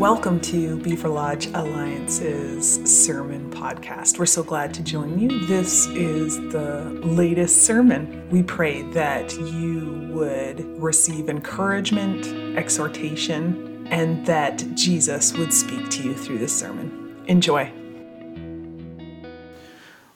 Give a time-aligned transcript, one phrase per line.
[0.00, 4.18] Welcome to Beaverlodge Alliance's sermon podcast.
[4.18, 5.40] We're so glad to join you.
[5.40, 8.26] This is the latest sermon.
[8.30, 12.26] We pray that you would receive encouragement,
[12.56, 17.22] exhortation, and that Jesus would speak to you through this sermon.
[17.26, 17.70] Enjoy.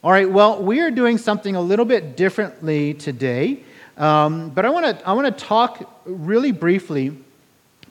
[0.03, 3.63] All right, well, we are doing something a little bit differently today,
[3.99, 7.19] um, but I want to I want to talk really briefly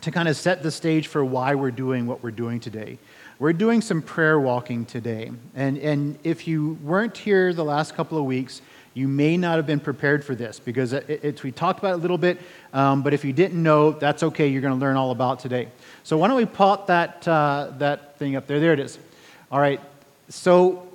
[0.03, 2.97] to kind of set the stage for why we're doing what we're doing today.
[3.39, 5.31] We're doing some prayer walking today.
[5.55, 8.61] And, and if you weren't here the last couple of weeks,
[8.93, 11.95] you may not have been prepared for this because it, it, we talked about it
[11.95, 12.37] a little bit,
[12.73, 14.47] um, but if you didn't know, that's okay.
[14.47, 15.69] You're going to learn all about today.
[16.03, 18.59] So why don't we pop that, uh, that thing up there?
[18.59, 18.99] There it is.
[19.51, 19.79] All right.
[20.27, 20.85] So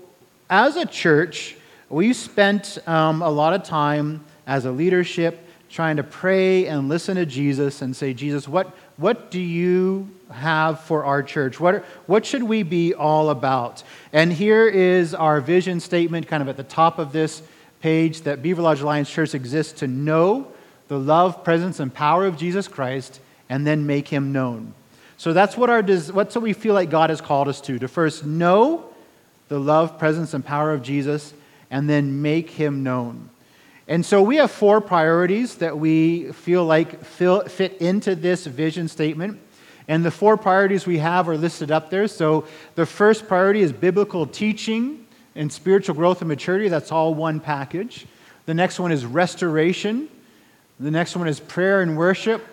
[0.50, 1.56] as a church,
[1.88, 7.16] we spent um, a lot of time as a leadership trying to pray and listen
[7.16, 11.60] to Jesus and say, Jesus, what, what do you have for our church?
[11.60, 13.82] What, what should we be all about?
[14.12, 17.42] And here is our vision statement, kind of at the top of this
[17.80, 20.50] page that Beaverlodge Alliance Church exists to know
[20.88, 24.74] the love, presence, and power of Jesus Christ and then make him known.
[25.16, 27.88] So that's what, our, what's what we feel like God has called us to to
[27.88, 28.84] first know
[29.48, 31.34] the love, presence, and power of Jesus
[31.70, 33.28] and then make him known.
[33.88, 39.40] And so we have four priorities that we feel like fit into this vision statement.
[39.88, 42.06] And the four priorities we have are listed up there.
[42.06, 46.68] So the first priority is biblical teaching and spiritual growth and maturity.
[46.68, 48.04] That's all one package.
[48.44, 50.10] The next one is restoration.
[50.78, 52.44] The next one is prayer and worship.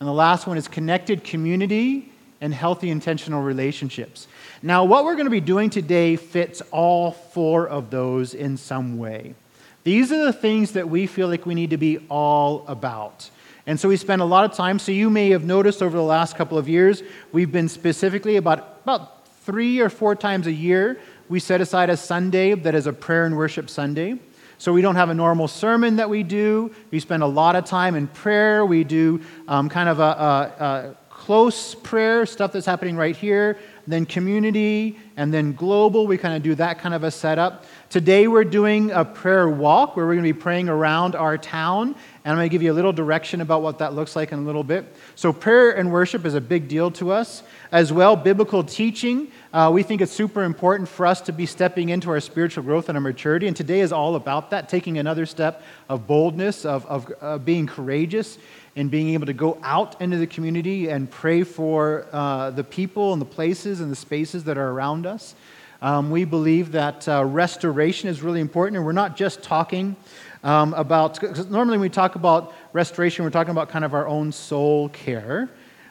[0.00, 4.26] And the last one is connected community and healthy intentional relationships.
[4.62, 8.96] Now, what we're going to be doing today fits all four of those in some
[8.96, 9.34] way.
[9.84, 13.30] These are the things that we feel like we need to be all about.
[13.66, 14.78] And so we spend a lot of time.
[14.78, 18.80] So you may have noticed over the last couple of years, we've been specifically about,
[18.82, 22.92] about three or four times a year, we set aside a Sunday that is a
[22.92, 24.18] prayer and worship Sunday.
[24.56, 26.74] So we don't have a normal sermon that we do.
[26.90, 28.64] We spend a lot of time in prayer.
[28.64, 33.58] We do um, kind of a, a, a close prayer, stuff that's happening right here
[33.92, 36.06] then community, and then global.
[36.06, 37.64] We kind of do that kind of a setup.
[37.88, 41.88] Today we're doing a prayer walk where we're going to be praying around our town,
[42.24, 44.40] and I'm going to give you a little direction about what that looks like in
[44.40, 44.94] a little bit.
[45.14, 47.42] So, prayer and worship is a big deal to us.
[47.70, 49.30] As well, biblical teaching.
[49.52, 52.88] Uh, we think it's super important for us to be stepping into our spiritual growth
[52.88, 56.86] and our maturity, and today is all about that, taking another step of boldness, of,
[56.86, 58.38] of uh, being courageous
[58.78, 63.12] and being able to go out into the community and pray for uh, the people
[63.12, 65.34] and the places and the spaces that are around us.
[65.82, 69.96] Um, we believe that uh, restoration is really important, and we're not just talking
[70.44, 74.06] um, about, because normally when we talk about restoration, we're talking about kind of our
[74.06, 75.48] own soul care,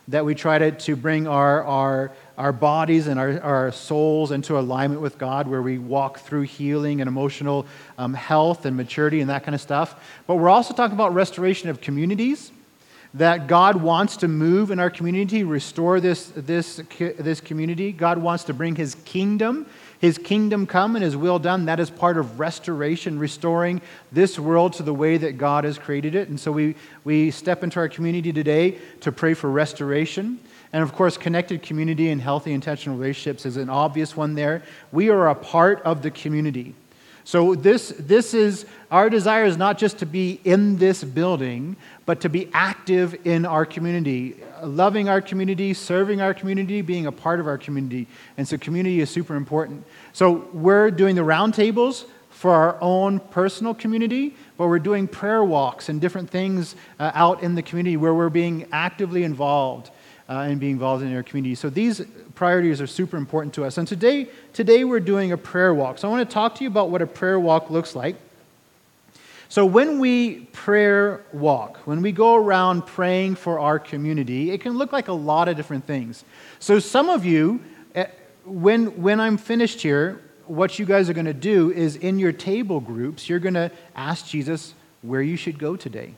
[0.07, 4.57] that we try to, to bring our, our, our bodies and our, our souls into
[4.57, 7.65] alignment with God, where we walk through healing and emotional
[7.97, 10.01] um, health and maturity and that kind of stuff.
[10.25, 12.53] But we're also talking about restoration of communities
[13.13, 17.91] that God wants to move in our community, restore this, this, this community.
[17.91, 19.65] God wants to bring his kingdom,
[19.99, 21.65] his kingdom come and his will done.
[21.65, 23.81] That is part of restoration, restoring
[24.11, 26.29] this world to the way that God has created it.
[26.29, 30.39] And so we, we step into our community today to pray for restoration.
[30.73, 34.63] And of course, connected community and healthy intentional relationships is an obvious one there.
[34.91, 36.75] We are a part of the community.
[37.27, 42.21] So this, this is our desire is not just to be in this building, but
[42.21, 47.41] to be active in our community, loving our community, serving our community, being a part
[47.41, 48.07] of our community.
[48.37, 49.83] And so community is super important.
[50.13, 55.89] So we're doing the roundtables for our own personal community, but we're doing prayer walks
[55.89, 59.91] and different things uh, out in the community where we're being actively involved
[60.29, 61.55] uh, and be involved in our community.
[61.55, 62.01] So these
[62.35, 63.77] priorities are super important to us.
[63.77, 65.97] And today, today we're doing a prayer walk.
[65.97, 68.15] So I want to talk to you about what a prayer walk looks like.
[69.49, 74.77] So when we prayer walk, when we go around praying for our community, it can
[74.77, 76.25] look like a lot of different things.
[76.59, 77.61] So some of you,
[77.95, 78.07] eh,
[78.43, 82.33] when, when I'm finished here, what you guys are going to do is in your
[82.33, 86.13] table groups, you're going to ask Jesus where you should go today.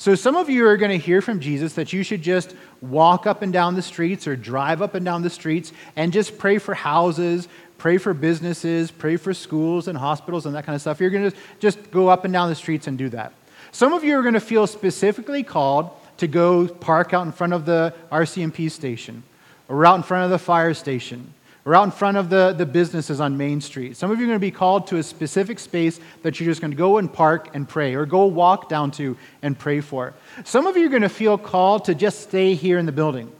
[0.00, 3.26] So, some of you are going to hear from Jesus that you should just walk
[3.26, 6.58] up and down the streets or drive up and down the streets and just pray
[6.58, 7.48] for houses,
[7.78, 11.00] pray for businesses, pray for schools and hospitals and that kind of stuff.
[11.00, 13.32] You're going to just go up and down the streets and do that.
[13.72, 17.52] Some of you are going to feel specifically called to go park out in front
[17.52, 19.24] of the RCMP station
[19.66, 21.34] or out in front of the fire station
[21.68, 23.94] or out in front of the, the businesses on Main Street.
[23.94, 26.62] Some of you are going to be called to a specific space that you're just
[26.62, 30.14] going to go and park and pray, or go walk down to and pray for.
[30.44, 33.30] Some of you are going to feel called to just stay here in the building,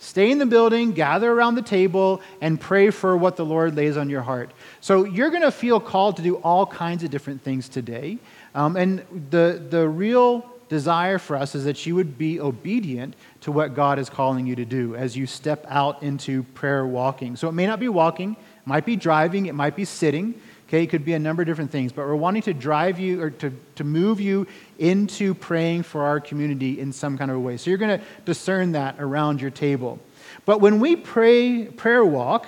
[0.00, 3.96] Stay in the building, gather around the table, and pray for what the Lord lays
[3.96, 4.50] on your heart.
[4.80, 8.18] So you're going to feel called to do all kinds of different things today.
[8.54, 13.52] Um, and the, the real desire for us is that you would be obedient to
[13.52, 17.36] what God is calling you to do as you step out into prayer walking.
[17.36, 20.40] So it may not be walking, it might be driving, it might be sitting.
[20.68, 23.22] Okay, it could be a number of different things, but we're wanting to drive you
[23.22, 24.46] or to, to move you
[24.78, 27.56] into praying for our community in some kind of a way.
[27.56, 29.98] So you're going to discern that around your table.
[30.44, 32.46] But when we pray prayer walk,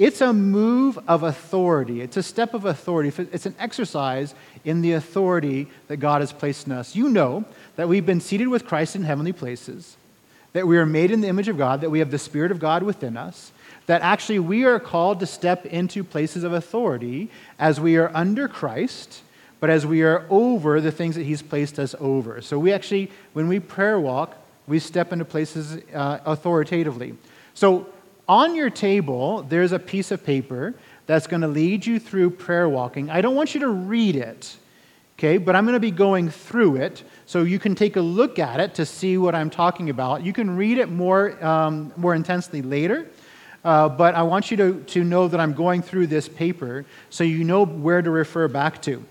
[0.00, 2.00] it's a move of authority.
[2.00, 3.12] It's a step of authority.
[3.32, 6.96] It's an exercise in the authority that God has placed in us.
[6.96, 7.44] You know
[7.76, 9.98] that we've been seated with Christ in heavenly places,
[10.54, 12.58] that we are made in the image of God, that we have the Spirit of
[12.58, 13.52] God within us,
[13.84, 18.48] that actually we are called to step into places of authority as we are under
[18.48, 19.20] Christ,
[19.60, 22.40] but as we are over the things that He's placed us over.
[22.40, 24.34] So we actually, when we prayer walk,
[24.66, 27.16] we step into places uh, authoritatively.
[27.52, 27.86] So
[28.30, 30.72] on your table, there's a piece of paper
[31.06, 33.10] that's going to lead you through prayer walking.
[33.10, 34.56] I don't want you to read it,
[35.18, 38.38] okay, but I'm going to be going through it so you can take a look
[38.38, 40.22] at it to see what I'm talking about.
[40.22, 43.08] You can read it more, um, more intensely later.
[43.64, 47.24] Uh, but I want you to, to know that I'm going through this paper so
[47.24, 49.04] you know where to refer back to.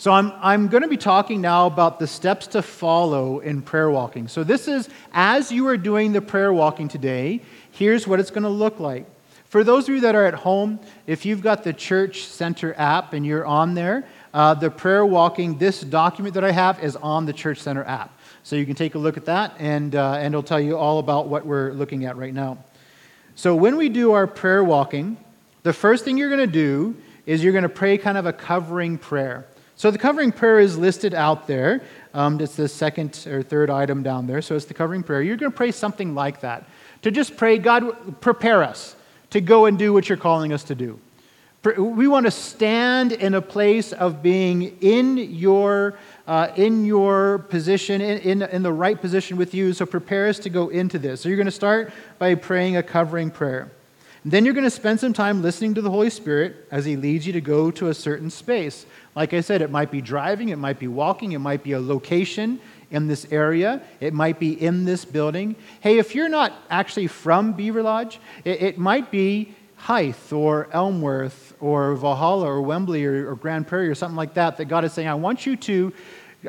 [0.00, 3.90] So I'm, I'm going to be talking now about the steps to follow in prayer
[3.90, 4.28] walking.
[4.28, 7.42] So this is, as you are doing the prayer walking today,
[7.72, 9.06] here's what it's going to look like.
[9.46, 10.78] For those of you that are at home,
[11.08, 15.58] if you've got the Church Center app and you're on there, uh, the prayer walking,
[15.58, 18.16] this document that I have is on the Church Center app.
[18.44, 21.00] So you can take a look at that, and, uh, and it'll tell you all
[21.00, 22.58] about what we're looking at right now.
[23.34, 25.16] So when we do our prayer walking,
[25.62, 26.96] the first thing you're going to do
[27.26, 29.46] is you're going to pray kind of a covering prayer.
[29.76, 31.82] So the covering prayer is listed out there.
[32.12, 34.42] Um, it's the second or third item down there.
[34.42, 35.22] So it's the covering prayer.
[35.22, 36.68] You're going to pray something like that.
[37.02, 38.94] To just pray, God, prepare us
[39.30, 40.98] to go and do what you're calling us to do.
[41.62, 48.00] We want to stand in a place of being in your, uh, in your position,
[48.00, 49.74] in, in, in the right position with you.
[49.74, 51.20] So prepare us to go into this.
[51.20, 53.70] So you're going to start by praying a covering prayer.
[54.24, 56.96] And Then you're going to spend some time listening to the Holy Spirit as He
[56.96, 58.86] leads you to go to a certain space.
[59.14, 61.80] Like I said, it might be driving, it might be walking, it might be a
[61.80, 62.60] location
[62.90, 65.56] in this area, it might be in this building.
[65.80, 71.94] Hey, if you're not actually from Beaverlodge, it, it might be Hythe or Elmworth or
[71.94, 75.08] Valhalla or Wembley or, or Grande Prairie or something like that, that God is saying,
[75.08, 75.92] I want you to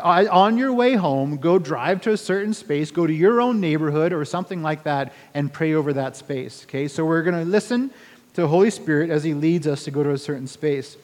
[0.02, 4.14] on your way home, go drive to a certain space, go to your own neighborhood
[4.14, 6.64] or something like that, and pray over that space.
[6.64, 7.90] Okay, so we're going to listen
[8.34, 10.96] to the Holy Spirit as He leads us to go to a certain space.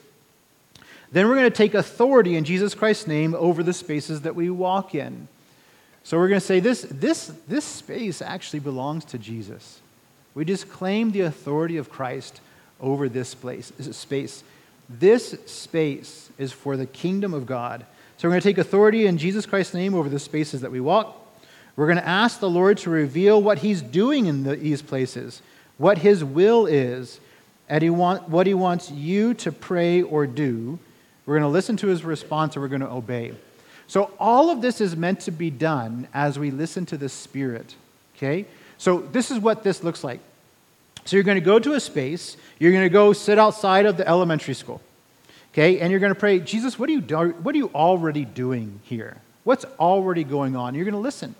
[1.17, 4.51] Then we're going to take authority in Jesus Christ's name over the spaces that we
[4.51, 5.27] walk in.
[6.03, 9.79] So we're going to say this, this, this space actually belongs to Jesus.
[10.35, 12.39] We just claim the authority of Christ
[12.79, 14.43] over this place, space.
[14.87, 17.83] This space is for the kingdom of God.
[18.17, 20.79] So we're going to take authority in Jesus Christ's name over the spaces that we
[20.79, 21.19] walk.
[21.75, 25.41] We're going to ask the Lord to reveal what He's doing in the, these places,
[25.79, 27.19] what His will is,
[27.67, 30.77] and he want, what He wants you to pray or do.
[31.27, 33.33] We're going to listen to his response and we're going to obey.
[33.85, 37.75] So, all of this is meant to be done as we listen to the Spirit.
[38.15, 38.45] Okay?
[38.77, 40.19] So, this is what this looks like.
[41.05, 43.97] So, you're going to go to a space, you're going to go sit outside of
[43.97, 44.81] the elementary school.
[45.53, 45.79] Okay?
[45.79, 48.79] And you're going to pray, Jesus, what are you, do- what are you already doing
[48.83, 49.17] here?
[49.43, 50.75] What's already going on?
[50.75, 51.35] You're going to listen.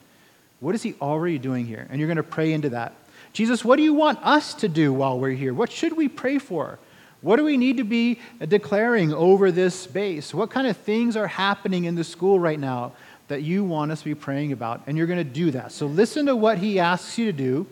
[0.60, 1.88] What is he already doing here?
[1.90, 2.94] And you're going to pray into that.
[3.34, 5.54] Jesus, what do you want us to do while we're here?
[5.54, 6.80] What should we pray for?
[7.28, 10.34] What do we need to be declaring over this space?
[10.34, 12.94] What kind of things are happening in the school right now
[13.28, 14.84] that you want us to be praying about?
[14.88, 15.74] And you're going to do that.
[15.74, 17.68] So listen to what he asks you to do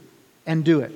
[0.46, 0.92] and do it.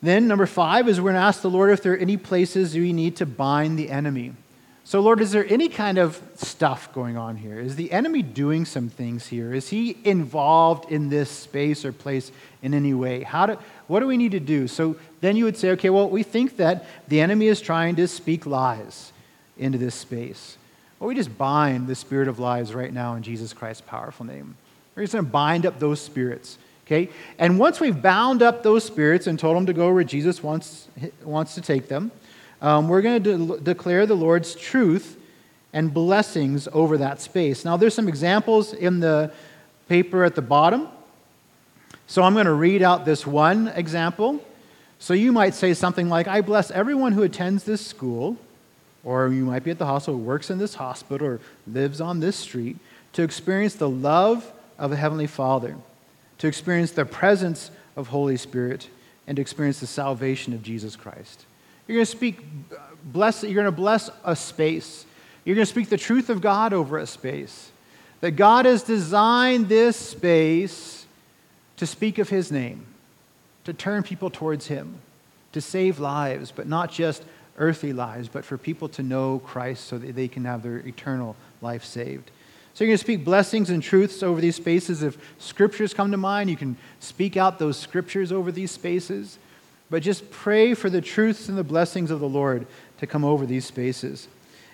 [0.00, 2.72] Then, number five is we're going to ask the Lord if there are any places
[2.76, 4.34] we need to bind the enemy.
[4.84, 7.60] So, Lord, is there any kind of stuff going on here?
[7.60, 9.54] Is the enemy doing some things here?
[9.54, 13.22] Is he involved in this space or place in any way?
[13.22, 14.66] How do, what do we need to do?
[14.66, 18.08] So then you would say, okay, well, we think that the enemy is trying to
[18.08, 19.12] speak lies
[19.56, 20.58] into this space.
[20.98, 24.56] Well, we just bind the spirit of lies right now in Jesus Christ's powerful name.
[24.94, 26.58] We're just going to bind up those spirits.
[26.86, 27.08] Okay?
[27.38, 30.88] And once we've bound up those spirits and told them to go where Jesus wants,
[31.24, 32.10] wants to take them,
[32.62, 35.18] um, we're going to de- declare the Lord's truth
[35.74, 37.64] and blessings over that space.
[37.64, 39.30] Now, there's some examples in the
[39.88, 40.88] paper at the bottom.
[42.06, 44.42] So I'm going to read out this one example.
[44.98, 48.38] So you might say something like, I bless everyone who attends this school,
[49.04, 52.36] or you might be at the hospital, works in this hospital, or lives on this
[52.36, 52.78] street,
[53.12, 55.76] to experience the love of a Heavenly Father
[56.42, 58.88] to experience the presence of Holy Spirit,
[59.28, 61.44] and to experience the salvation of Jesus Christ.
[61.86, 62.38] You're going to speak,
[62.72, 65.04] uh, bless, you're going to bless a space.
[65.44, 67.70] You're going to speak the truth of God over a space.
[68.20, 71.06] That God has designed this space
[71.76, 72.86] to speak of His name,
[73.64, 75.00] to turn people towards Him,
[75.52, 77.24] to save lives, but not just
[77.58, 81.36] earthly lives, but for people to know Christ so that they can have their eternal
[81.60, 82.30] life saved.
[82.74, 85.02] So you're going to speak blessings and truths over these spaces.
[85.02, 89.38] If scriptures come to mind, you can speak out those scriptures over these spaces.
[89.92, 93.44] But just pray for the truths and the blessings of the Lord to come over
[93.44, 94.26] these spaces.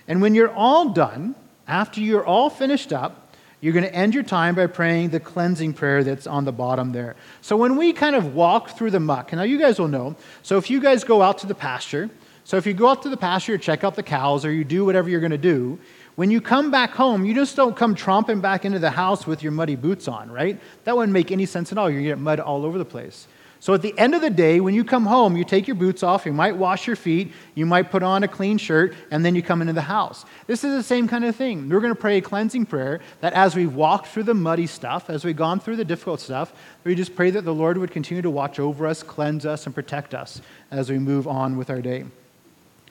[0.07, 1.35] And when you're all done,
[1.67, 5.73] after you're all finished up, you're going to end your time by praying the cleansing
[5.73, 7.17] prayer that's on the bottom there.
[7.41, 10.15] So when we kind of walk through the muck, now you guys will know.
[10.45, 12.11] So if you guys go out to the pasture,
[12.45, 14.85] so if you go out to the pasture, check out the cows, or you do
[14.85, 15.81] whatever you're going to do,
[16.15, 19.43] when you come back home, you just don't come tromping back into the house with
[19.43, 20.61] your muddy boots on, right?
[20.85, 21.91] That wouldn't make any sense at all.
[21.91, 23.27] You're going to get mud all over the place.
[23.61, 26.05] So at the end of the day, when you come home, you take your boots
[26.05, 29.35] off, you might wash your feet, you might put on a clean shirt, and then
[29.35, 30.25] you come into the house.
[30.47, 31.69] This is the same kind of thing.
[31.69, 35.11] We're going to pray a cleansing prayer that as we've walked through the muddy stuff,
[35.11, 36.53] as we've gone through the difficult stuff,
[36.85, 39.75] we just pray that the Lord would continue to watch over us, cleanse us, and
[39.75, 42.05] protect us as we move on with our day.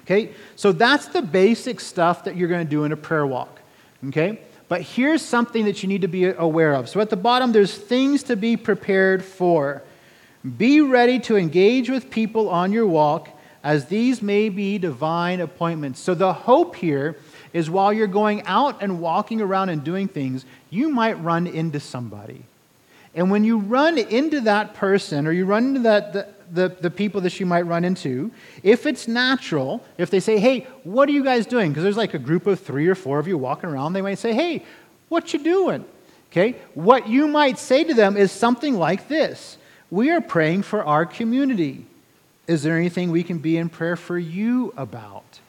[0.01, 0.31] Okay?
[0.57, 3.61] So that's the basic stuff that you're going to do in a prayer walk.
[4.09, 4.41] Okay?
[4.67, 6.89] But here's something that you need to be aware of.
[6.89, 9.81] So at the bottom, there's things to be prepared for.
[10.57, 13.29] Be ready to engage with people on your walk,
[13.63, 15.99] as these may be divine appointments.
[15.99, 17.17] So the hope here
[17.53, 21.79] is while you're going out and walking around and doing things, you might run into
[21.79, 22.43] somebody.
[23.15, 27.19] And when you run into that person or you run into that, the, the people
[27.21, 31.23] that you might run into, if it's natural, if they say, hey, what are you
[31.23, 31.71] guys doing?
[31.71, 34.19] Because there's like a group of three or four of you walking around, they might
[34.19, 34.63] say, hey,
[35.09, 35.83] what you doing?
[36.31, 36.57] Okay?
[36.73, 39.57] What you might say to them is something like this
[39.89, 41.85] We are praying for our community.
[42.45, 45.39] Is there anything we can be in prayer for you about?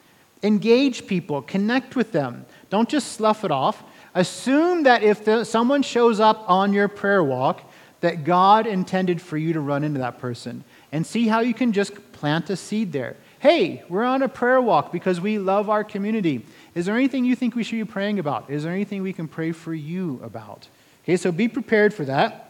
[0.43, 2.45] Engage people, connect with them.
[2.69, 3.83] Don't just slough it off.
[4.15, 7.61] Assume that if the, someone shows up on your prayer walk,
[8.01, 11.73] that God intended for you to run into that person and see how you can
[11.73, 13.17] just plant a seed there.
[13.39, 16.45] Hey, we're on a prayer walk because we love our community.
[16.75, 18.49] Is there anything you think we should be praying about?
[18.49, 20.67] Is there anything we can pray for you about?
[21.03, 22.48] Okay, so be prepared for that.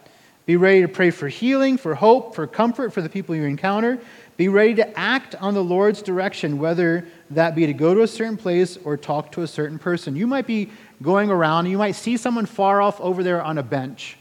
[0.49, 3.99] Be ready to pray for healing, for hope, for comfort for the people you encounter.
[4.35, 8.07] Be ready to act on the Lord's direction, whether that be to go to a
[8.07, 10.15] certain place or talk to a certain person.
[10.15, 10.71] You might be
[11.03, 14.17] going around, and you might see someone far off over there on a bench.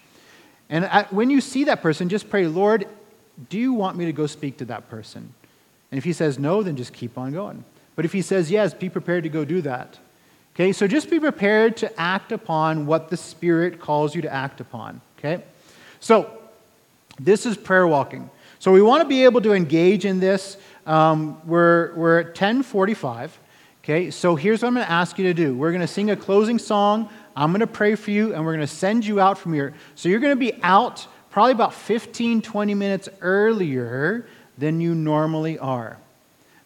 [0.69, 2.87] And at, when you see that person, just pray, Lord,
[3.49, 5.33] do you want me to go speak to that person?
[5.91, 7.65] And if he says no, then just keep on going.
[7.97, 9.99] But if he says yes, be prepared to go do that.
[10.55, 14.61] Okay, so just be prepared to act upon what the Spirit calls you to act
[14.61, 15.01] upon.
[15.19, 15.43] Okay?
[16.01, 16.31] So,
[17.19, 18.31] this is prayer walking.
[18.59, 20.57] So, we want to be able to engage in this.
[20.87, 23.39] Um, we're, we're at 1045.
[23.85, 25.57] Okay, so here's what I'm going to ask you to do.
[25.57, 27.09] We're going to sing a closing song.
[27.35, 29.75] I'm going to pray for you, and we're going to send you out from here.
[29.95, 34.27] So, you're going to be out probably about 15, 20 minutes earlier
[34.59, 35.99] than you normally are.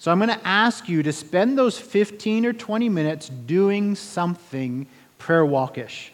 [0.03, 4.89] So I'm going to ask you to spend those 15 or 20 minutes doing something
[5.19, 6.09] prayer walkish.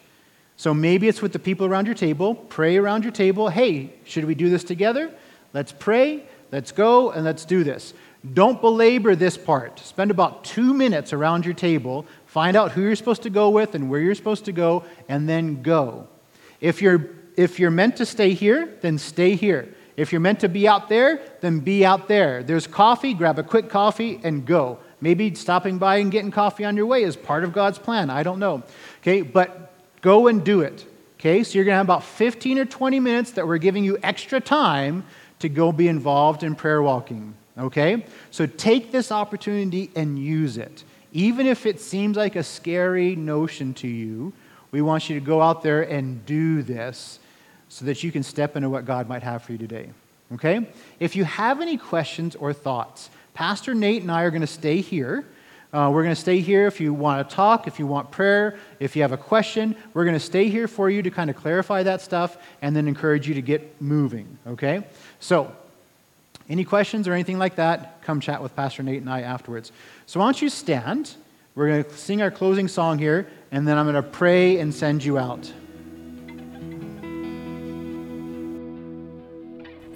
[0.59, 2.35] So maybe it's with the people around your table.
[2.35, 3.47] Pray around your table.
[3.47, 5.09] Hey, should we do this together?
[5.53, 7.93] Let's pray, let's go, and let's do this.
[8.33, 9.79] Don't belabor this part.
[9.79, 12.05] Spend about two minutes around your table.
[12.25, 15.29] Find out who you're supposed to go with and where you're supposed to go, and
[15.29, 16.09] then go.
[16.59, 19.73] If you're if you're meant to stay here, then stay here.
[19.95, 22.43] If you're meant to be out there, then be out there.
[22.43, 24.79] There's coffee, grab a quick coffee and go.
[24.99, 28.09] Maybe stopping by and getting coffee on your way is part of God's plan.
[28.09, 28.63] I don't know.
[28.99, 29.69] Okay, but
[30.01, 30.85] go and do it.
[31.19, 33.97] Okay, so you're going to have about 15 or 20 minutes that we're giving you
[34.01, 35.03] extra time
[35.39, 37.35] to go be involved in prayer walking.
[37.57, 40.85] Okay, so take this opportunity and use it.
[41.11, 44.31] Even if it seems like a scary notion to you,
[44.71, 47.19] we want you to go out there and do this
[47.67, 49.89] so that you can step into what God might have for you today.
[50.33, 50.69] Okay?
[50.99, 54.81] If you have any questions or thoughts, Pastor Nate and I are going to stay
[54.81, 55.25] here.
[55.71, 58.57] Uh, we're going to stay here if you want to talk, if you want prayer,
[58.79, 59.75] if you have a question.
[59.93, 62.87] We're going to stay here for you to kind of clarify that stuff and then
[62.87, 64.39] encourage you to get moving.
[64.47, 64.83] Okay?
[65.19, 65.51] So,
[66.49, 69.71] any questions or anything like that, come chat with Pastor Nate and I afterwards.
[70.07, 71.13] So, why don't you stand?
[71.53, 74.73] We're going to sing our closing song here, and then I'm going to pray and
[74.73, 75.51] send you out.